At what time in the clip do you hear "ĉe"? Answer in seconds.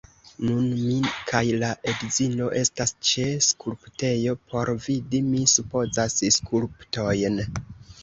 3.11-3.27